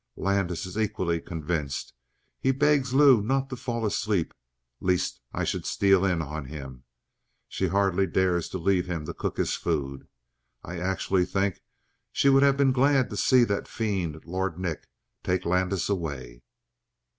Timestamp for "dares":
8.07-8.51